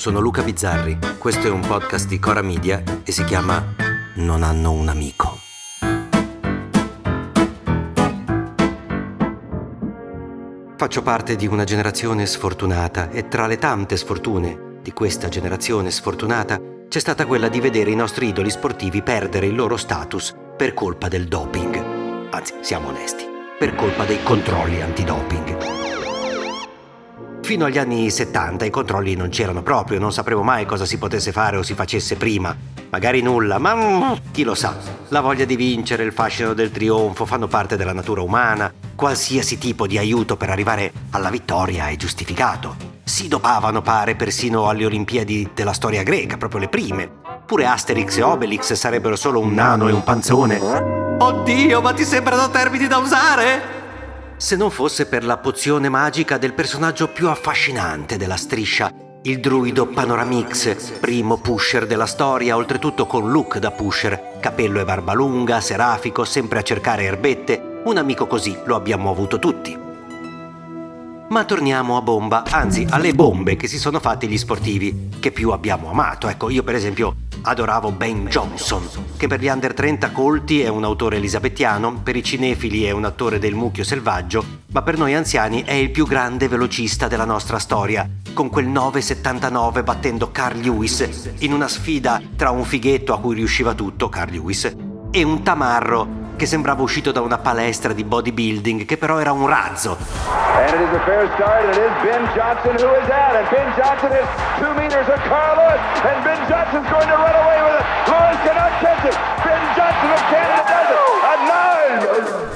sono 0.00 0.18
Luca 0.18 0.42
Bizzarri, 0.42 0.96
questo 1.18 1.46
è 1.46 1.50
un 1.50 1.60
podcast 1.60 2.08
di 2.08 2.18
Cora 2.18 2.40
Media 2.40 2.82
e 3.04 3.12
si 3.12 3.22
chiama 3.24 3.62
Non 4.14 4.42
hanno 4.42 4.72
un 4.72 4.88
amico. 4.88 5.38
Faccio 10.74 11.02
parte 11.02 11.36
di 11.36 11.46
una 11.46 11.64
generazione 11.64 12.24
sfortunata 12.24 13.10
e 13.10 13.28
tra 13.28 13.46
le 13.46 13.58
tante 13.58 13.98
sfortune 13.98 14.78
di 14.80 14.92
questa 14.94 15.28
generazione 15.28 15.90
sfortunata 15.90 16.58
c'è 16.88 16.98
stata 16.98 17.26
quella 17.26 17.48
di 17.48 17.60
vedere 17.60 17.90
i 17.90 17.94
nostri 17.94 18.28
idoli 18.28 18.48
sportivi 18.48 19.02
perdere 19.02 19.48
il 19.48 19.54
loro 19.54 19.76
status 19.76 20.34
per 20.56 20.72
colpa 20.72 21.08
del 21.08 21.26
doping. 21.28 22.28
Anzi, 22.30 22.54
siamo 22.62 22.88
onesti, 22.88 23.26
per 23.58 23.74
colpa 23.74 24.06
dei 24.06 24.22
controlli 24.22 24.80
antidoping. 24.80 25.99
Fino 27.50 27.64
agli 27.64 27.78
anni 27.78 28.08
70 28.08 28.64
i 28.64 28.70
controlli 28.70 29.16
non 29.16 29.28
c'erano 29.28 29.64
proprio, 29.64 29.98
non 29.98 30.12
sapevo 30.12 30.44
mai 30.44 30.66
cosa 30.66 30.84
si 30.84 30.98
potesse 30.98 31.32
fare 31.32 31.56
o 31.56 31.64
si 31.64 31.74
facesse 31.74 32.14
prima. 32.14 32.56
Magari 32.90 33.22
nulla, 33.22 33.58
ma 33.58 34.16
chi 34.30 34.44
lo 34.44 34.54
sa. 34.54 34.76
La 35.08 35.20
voglia 35.20 35.44
di 35.44 35.56
vincere, 35.56 36.04
il 36.04 36.12
fascino 36.12 36.54
del 36.54 36.70
trionfo 36.70 37.26
fanno 37.26 37.48
parte 37.48 37.76
della 37.76 37.92
natura 37.92 38.22
umana. 38.22 38.72
Qualsiasi 38.94 39.58
tipo 39.58 39.88
di 39.88 39.98
aiuto 39.98 40.36
per 40.36 40.48
arrivare 40.48 40.92
alla 41.10 41.28
vittoria 41.28 41.88
è 41.88 41.96
giustificato. 41.96 42.76
Si 43.02 43.26
dopavano, 43.26 43.82
pare, 43.82 44.14
persino 44.14 44.68
alle 44.68 44.84
Olimpiadi 44.84 45.50
della 45.52 45.72
storia 45.72 46.04
greca, 46.04 46.36
proprio 46.36 46.60
le 46.60 46.68
prime. 46.68 47.10
Pure 47.46 47.66
Asterix 47.66 48.16
e 48.18 48.22
Obelix 48.22 48.74
sarebbero 48.74 49.16
solo 49.16 49.40
un 49.40 49.52
nano 49.52 49.88
e 49.88 49.92
un 49.92 50.04
panzone. 50.04 50.60
Oddio, 51.18 51.80
ma 51.80 51.92
ti 51.94 52.04
sembrano 52.04 52.48
termini 52.50 52.86
da 52.86 52.98
usare? 52.98 53.79
Se 54.40 54.56
non 54.56 54.70
fosse 54.70 55.04
per 55.04 55.22
la 55.22 55.36
pozione 55.36 55.90
magica 55.90 56.38
del 56.38 56.54
personaggio 56.54 57.08
più 57.08 57.28
affascinante 57.28 58.16
della 58.16 58.38
striscia, 58.38 58.90
il 59.24 59.38
druido 59.38 59.84
Panoramix, 59.84 60.98
primo 60.98 61.36
pusher 61.36 61.86
della 61.86 62.06
storia, 62.06 62.56
oltretutto 62.56 63.04
con 63.04 63.30
look 63.30 63.58
da 63.58 63.70
pusher, 63.70 64.38
capello 64.40 64.80
e 64.80 64.86
barba 64.86 65.12
lunga, 65.12 65.60
serafico, 65.60 66.24
sempre 66.24 66.60
a 66.60 66.62
cercare 66.62 67.02
erbette, 67.04 67.82
un 67.84 67.98
amico 67.98 68.26
così 68.26 68.56
lo 68.64 68.76
abbiamo 68.76 69.10
avuto 69.10 69.38
tutti. 69.38 69.76
Ma 71.28 71.44
torniamo 71.44 71.98
a 71.98 72.00
bomba, 72.00 72.42
anzi 72.48 72.86
alle 72.88 73.12
bombe 73.12 73.56
che 73.56 73.68
si 73.68 73.78
sono 73.78 74.00
fatti 74.00 74.26
gli 74.26 74.38
sportivi, 74.38 75.10
che 75.20 75.32
più 75.32 75.50
abbiamo 75.50 75.90
amato. 75.90 76.28
Ecco, 76.28 76.48
io 76.48 76.62
per 76.62 76.76
esempio 76.76 77.14
adoravo 77.42 77.92
Ben 77.92 78.26
Johnson, 78.26 78.88
che 79.16 79.26
per 79.26 79.40
gli 79.40 79.48
under 79.48 79.74
30 79.74 80.10
colti 80.10 80.60
è 80.60 80.68
un 80.68 80.84
autore 80.84 81.16
elisabettiano, 81.16 82.00
per 82.02 82.16
i 82.16 82.22
cinefili 82.22 82.84
è 82.84 82.90
un 82.90 83.04
attore 83.04 83.38
del 83.38 83.54
mucchio 83.54 83.84
selvaggio, 83.84 84.44
ma 84.72 84.82
per 84.82 84.98
noi 84.98 85.14
anziani 85.14 85.62
è 85.64 85.72
il 85.72 85.90
più 85.90 86.06
grande 86.06 86.48
velocista 86.48 87.08
della 87.08 87.24
nostra 87.24 87.58
storia, 87.58 88.08
con 88.32 88.48
quel 88.48 88.68
9,79 88.68 89.82
battendo 89.82 90.30
Carl 90.30 90.60
Lewis 90.60 91.30
in 91.38 91.52
una 91.52 91.68
sfida 91.68 92.20
tra 92.36 92.50
un 92.50 92.64
fighetto 92.64 93.12
a 93.12 93.20
cui 93.20 93.34
riusciva 93.34 93.74
tutto, 93.74 94.08
Carl 94.08 94.32
Lewis, 94.32 94.74
e 95.10 95.22
un 95.22 95.42
tamarro 95.42 96.19
che 96.40 96.46
sembrava 96.46 96.80
uscito 96.80 97.12
da 97.12 97.20
una 97.20 97.36
palestra 97.36 97.92
di 97.92 98.02
bodybuilding, 98.02 98.86
che 98.86 98.96
però 98.96 99.18
era 99.18 99.30
un 99.30 99.46
razzo. 99.46 99.98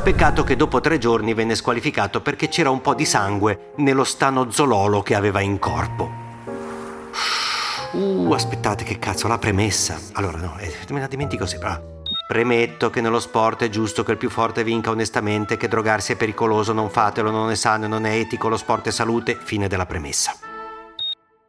Peccato 0.03 0.45
che 0.45 0.57
dopo 0.57 0.81
tre 0.81 0.97
giorni 0.97 1.35
venne 1.35 1.55
squalificato 1.55 2.23
perché 2.23 2.48
c'era 2.48 2.71
un 2.71 2.81
po' 2.81 2.95
di 2.95 3.05
sangue 3.05 3.73
nello 3.77 4.05
stano 4.05 4.51
zololo 4.51 5.03
che 5.03 5.14
aveva 5.14 5.42
in 5.42 5.58
corpo. 5.58 6.11
Uh, 7.92 8.33
aspettate 8.33 8.83
che 8.83 8.98
cazzo, 8.98 9.29
la 9.29 9.37
premessa. 9.37 9.98
Allora, 10.14 10.39
no, 10.39 10.57
eh, 10.58 10.73
me 10.89 11.01
la 11.01 11.07
dimentico 11.07 11.45
sempre. 11.45 11.94
Premetto 12.27 12.89
che 12.89 13.02
nello 13.02 13.20
sport 13.20 13.64
è 13.64 13.68
giusto 13.68 14.02
che 14.02 14.12
il 14.12 14.17
più 14.17 14.30
forte 14.30 14.64
vinca 14.64 14.89
onestamente, 14.89 15.58
che 15.58 15.68
drogarsi 15.68 16.12
è 16.12 16.17
pericoloso, 16.17 16.73
non 16.73 16.89
fatelo, 16.89 17.30
non 17.30 17.51
è 17.51 17.55
sano, 17.55 17.86
non 17.86 18.07
è 18.07 18.17
etico, 18.17 18.48
lo 18.48 18.57
sport 18.57 18.86
è 18.86 18.90
salute, 18.90 19.36
fine 19.39 19.68
della 19.68 19.85
premessa. 19.85 20.33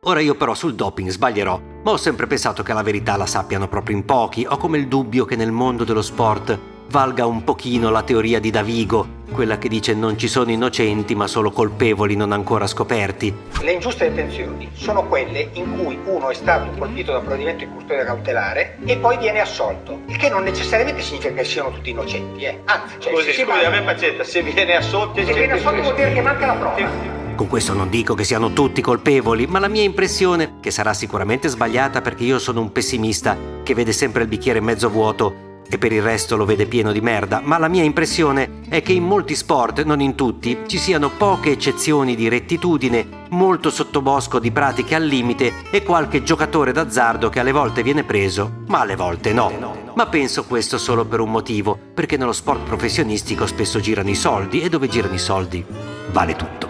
Ora 0.03 0.19
io 0.19 0.35
però 0.35 0.53
sul 0.53 0.75
doping 0.75 1.09
sbaglierò, 1.09 1.59
ma 1.81 1.91
ho 1.91 1.97
sempre 1.97 2.28
pensato 2.28 2.62
che 2.62 2.74
la 2.74 2.84
verità 2.84 3.16
la 3.16 3.25
sappiano 3.25 3.69
proprio 3.69 3.96
in 3.96 4.03
pochi, 4.03 4.46
ho 4.47 4.58
come 4.58 4.78
il 4.78 4.90
dubbio 4.90 5.24
che 5.24 5.38
nel 5.38 5.52
mondo 5.52 5.85
dello 5.85 6.02
sport 6.02 6.59
valga 6.90 7.25
un 7.25 7.46
pochino 7.46 7.90
la 7.90 8.03
teoria 8.03 8.41
di 8.41 8.52
Davigo, 8.52 9.15
quella 9.31 9.58
che 9.58 9.68
dice 9.68 9.94
non 9.94 10.18
ci 10.18 10.28
sono 10.28 10.52
innocenti 10.52 11.16
ma 11.16 11.28
solo 11.28 11.52
colpevoli 11.52 12.16
non 12.16 12.31
ancora 12.31 12.68
scoperti. 12.68 13.34
Le 13.62 13.72
ingiuste 13.72 14.09
detenzioni 14.09 14.69
sono 14.74 15.03
quelle 15.08 15.50
in 15.53 15.78
cui 15.78 15.97
uno 16.06 16.30
è 16.30 16.34
stato 16.34 16.72
colpito 16.78 17.12
da 17.12 17.18
un 17.18 17.25
provvedimento 17.25 17.66
di 17.66 17.72
custodia 17.72 18.06
cautelare 18.06 18.78
e 18.85 18.97
poi 18.97 19.18
viene 19.18 19.40
assolto, 19.40 20.02
il 20.08 20.18
che 20.18 20.30
non 20.30 20.44
necessariamente 20.44 21.02
significa 21.02 21.34
che 21.34 21.44
siano 21.44 21.72
tutti 21.72 21.90
innocenti, 21.90 22.44
eh. 22.44 22.62
Anzi, 22.66 22.96
cioè, 23.00 23.14
scusi, 23.14 23.34
scusi, 23.34 23.66
a 23.66 23.69
me 23.69 23.81
pazienza, 23.81 24.24
se 24.24 24.41
viene 24.44 24.75
assolto... 24.75 25.24
Se 25.24 25.34
viene 25.34 25.53
assolto 25.53 25.81
vuol 25.81 25.96
dire 25.96 26.14
che 26.14 26.22
manca 26.22 26.46
la 26.46 26.53
prova. 26.53 27.14
Con 27.35 27.47
questo 27.47 27.74
non 27.74 27.90
dico 27.90 28.14
che 28.14 28.24
siano 28.24 28.53
tutti 28.53 28.81
colpevoli, 28.81 29.46
ma 29.46 29.59
la 29.59 29.68
mia 29.68 29.84
impressione, 29.84 30.56
che 30.62 30.72
sarà 30.72 30.94
sicuramente 30.94 31.50
sbagliata 31.50 32.02
perché 32.02 32.24
io 32.24 32.40
sono 32.40 32.62
un 32.62 32.72
pessimista 32.72 33.38
che 33.62 33.74
vede 33.74 33.91
sempre 33.91 34.22
il 34.22 34.30
bicchiere 34.30 34.62
mezzo 34.62 34.90
vuoto, 34.90 35.45
e 35.70 35.78
per 35.78 35.92
il 35.92 36.02
resto 36.02 36.36
lo 36.36 36.46
vede 36.46 36.66
pieno 36.66 36.92
di 36.92 37.02
merda, 37.02 37.42
ma 37.44 37.58
la 37.58 37.68
mia 37.68 37.84
impressione 37.84 38.62
è 38.70 38.81
che 38.81 38.94
in 38.94 39.03
molti 39.03 39.36
sport, 39.36 39.84
non 39.84 40.02
in 40.02 40.16
tutti, 40.16 40.59
ci 40.68 40.78
siano 40.78 41.09
poche 41.09 41.52
eccezioni 41.52 42.16
di 42.16 42.30
rettitudine, 42.30 43.24
molto 43.30 43.70
sottobosco 43.70 44.40
di 44.40 44.52
pratiche 44.52 44.96
al 44.96 45.06
limite 45.06 45.52
e 45.72 45.84
qualche 45.84 46.24
giocatore 46.24 46.72
d'azzardo 46.72 47.30
che 47.30 47.40
alle 47.40 47.52
volte 47.52 47.84
viene 47.84 48.03
preso, 48.03 48.64
ma 48.68 48.81
alle 48.81 48.96
volte 48.96 49.34
no. 49.34 49.84
Ma 49.94 50.06
penso 50.08 50.46
questo 50.46 50.78
solo 50.78 51.06
per 51.06 51.20
un 51.20 51.31
motivo, 51.31 51.78
perché 51.94 52.18
nello 52.18 52.34
sport 52.34 52.64
professionistico 52.64 53.46
spesso 53.46 53.80
girano 53.80 54.09
i 54.09 54.16
soldi 54.16 54.62
e 54.62 54.70
dove 54.70 54.88
girano 54.88 55.14
i 55.14 55.20
soldi 55.20 55.64
vale 56.12 56.36
tutto. 56.36 56.70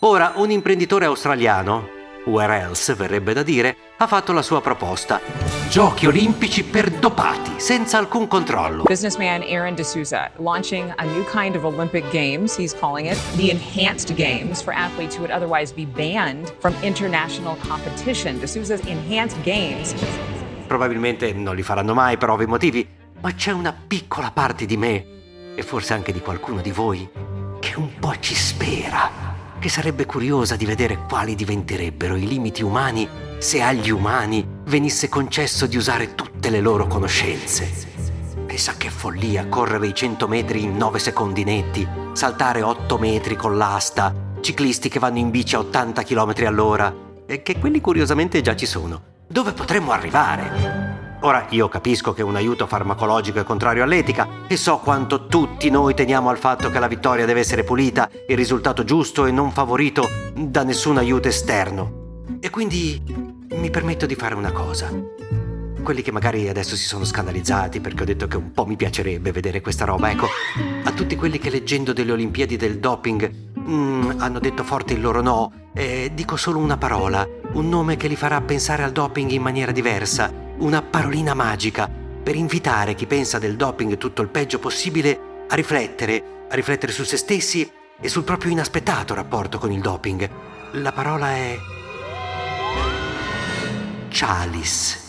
Ora, 0.00 0.34
un 0.36 0.50
imprenditore 0.50 1.06
australiano, 1.06 1.88
where 2.26 2.60
else 2.60 2.94
verrebbe 2.94 3.32
da 3.32 3.42
dire, 3.42 3.76
ha 3.98 4.06
fatto 4.06 4.32
la 4.32 4.42
sua 4.42 4.60
proposta. 4.60 5.20
Giochi 5.68 6.06
olimpici 6.06 6.62
per 6.64 6.90
dopati, 6.90 7.58
senza 7.58 7.98
alcun 7.98 8.28
controllo. 8.28 8.84
Businessman 8.84 9.42
Aaron 9.42 9.74
D'Souza 9.74 10.30
launching 10.36 10.92
a 10.96 11.04
new 11.04 11.24
kind 11.24 11.56
of 11.56 11.64
Olympic 11.64 12.08
Games, 12.10 12.56
he's 12.56 12.74
calling 12.74 13.06
it 13.06 13.18
the 13.36 13.50
Enhanced 13.50 14.14
Games 14.14 14.62
for 14.62 14.72
athletes 14.72 15.16
who 15.16 15.22
would 15.22 15.32
otherwise 15.32 15.72
be 15.72 15.84
banned 15.84 16.52
from 16.60 16.74
international 16.82 17.56
competition. 17.66 18.38
D'Souza's 18.38 18.80
Enhanced 18.86 19.42
Games. 19.42 19.94
Probabilmente 20.66 21.32
non 21.32 21.54
li 21.54 21.62
faranno 21.62 21.94
mai 21.94 22.16
per 22.16 22.30
ovvi 22.30 22.46
motivi, 22.46 22.88
ma 23.20 23.32
c'è 23.34 23.52
una 23.52 23.72
piccola 23.72 24.30
parte 24.30 24.66
di 24.66 24.76
me, 24.76 25.04
e 25.54 25.62
forse 25.62 25.94
anche 25.94 26.12
di 26.12 26.20
qualcuno 26.20 26.60
di 26.60 26.70
voi, 26.70 27.08
che 27.60 27.74
un 27.76 27.98
po' 27.98 28.14
ci 28.20 28.34
spera 28.34 29.25
che 29.66 29.72
sarebbe 29.72 30.06
curiosa 30.06 30.54
di 30.54 30.64
vedere 30.64 30.96
quali 31.08 31.34
diventerebbero 31.34 32.14
i 32.14 32.28
limiti 32.28 32.62
umani 32.62 33.08
se 33.38 33.62
agli 33.62 33.90
umani 33.90 34.46
venisse 34.66 35.08
concesso 35.08 35.66
di 35.66 35.76
usare 35.76 36.14
tutte 36.14 36.50
le 36.50 36.60
loro 36.60 36.86
conoscenze. 36.86 37.68
Pensa 38.46 38.74
che 38.76 38.90
follia 38.90 39.48
correre 39.48 39.88
i 39.88 39.94
100 39.94 40.28
metri 40.28 40.62
in 40.62 40.76
9 40.76 41.00
secondi 41.00 41.42
netti, 41.42 41.84
saltare 42.12 42.62
8 42.62 42.96
metri 42.98 43.34
con 43.34 43.56
l'asta, 43.56 44.14
ciclisti 44.40 44.88
che 44.88 45.00
vanno 45.00 45.18
in 45.18 45.30
bici 45.30 45.56
a 45.56 45.58
80 45.58 46.04
km 46.04 46.34
all'ora, 46.46 46.94
e 47.26 47.42
che 47.42 47.58
quelli 47.58 47.80
curiosamente 47.80 48.40
già 48.42 48.54
ci 48.54 48.66
sono. 48.66 49.02
Dove 49.26 49.50
potremmo 49.50 49.90
arrivare? 49.90 50.85
Ora 51.26 51.44
io 51.50 51.66
capisco 51.66 52.12
che 52.12 52.22
un 52.22 52.36
aiuto 52.36 52.68
farmacologico 52.68 53.40
è 53.40 53.42
contrario 53.42 53.82
all'etica 53.82 54.46
e 54.46 54.56
so 54.56 54.78
quanto 54.78 55.26
tutti 55.26 55.68
noi 55.70 55.92
teniamo 55.92 56.30
al 56.30 56.38
fatto 56.38 56.70
che 56.70 56.78
la 56.78 56.86
vittoria 56.86 57.26
deve 57.26 57.40
essere 57.40 57.64
pulita, 57.64 58.08
il 58.28 58.36
risultato 58.36 58.84
giusto 58.84 59.26
e 59.26 59.32
non 59.32 59.50
favorito 59.50 60.08
da 60.36 60.62
nessun 60.62 60.98
aiuto 60.98 61.26
esterno. 61.26 62.22
E 62.38 62.48
quindi 62.48 63.02
mi 63.54 63.70
permetto 63.70 64.06
di 64.06 64.14
fare 64.14 64.36
una 64.36 64.52
cosa. 64.52 64.88
Quelli 65.82 66.00
che 66.00 66.12
magari 66.12 66.48
adesso 66.48 66.76
si 66.76 66.84
sono 66.84 67.04
scandalizzati 67.04 67.80
perché 67.80 68.02
ho 68.04 68.06
detto 68.06 68.28
che 68.28 68.36
un 68.36 68.52
po' 68.52 68.64
mi 68.64 68.76
piacerebbe 68.76 69.32
vedere 69.32 69.60
questa 69.60 69.84
roba, 69.84 70.08
ecco, 70.08 70.28
a 70.84 70.92
tutti 70.92 71.16
quelli 71.16 71.38
che 71.40 71.50
leggendo 71.50 71.92
delle 71.92 72.12
Olimpiadi 72.12 72.56
del 72.56 72.78
doping 72.78 73.32
mm, 73.68 74.10
hanno 74.18 74.38
detto 74.38 74.62
forte 74.62 74.92
il 74.92 75.00
loro 75.00 75.22
no, 75.22 75.52
eh, 75.74 76.12
dico 76.14 76.36
solo 76.36 76.60
una 76.60 76.76
parola, 76.76 77.28
un 77.54 77.68
nome 77.68 77.96
che 77.96 78.06
li 78.06 78.14
farà 78.14 78.40
pensare 78.42 78.84
al 78.84 78.92
doping 78.92 79.32
in 79.32 79.42
maniera 79.42 79.72
diversa 79.72 80.44
una 80.58 80.82
parolina 80.82 81.34
magica 81.34 81.88
per 82.22 82.34
invitare 82.34 82.94
chi 82.94 83.06
pensa 83.06 83.38
del 83.38 83.56
doping 83.56 83.98
tutto 83.98 84.22
il 84.22 84.28
peggio 84.28 84.58
possibile 84.58 85.44
a 85.48 85.54
riflettere, 85.54 86.46
a 86.48 86.54
riflettere 86.54 86.92
su 86.92 87.04
se 87.04 87.16
stessi 87.16 87.70
e 88.00 88.08
sul 88.08 88.24
proprio 88.24 88.50
inaspettato 88.50 89.14
rapporto 89.14 89.58
con 89.58 89.70
il 89.70 89.80
doping. 89.80 90.28
La 90.72 90.92
parola 90.92 91.30
è 91.30 91.56
Chalice. 94.08 95.04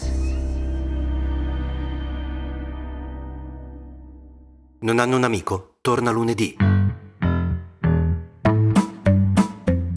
Non 4.80 5.00
hanno 5.00 5.16
un 5.16 5.24
amico, 5.24 5.78
torna 5.82 6.12
lunedì. 6.12 6.77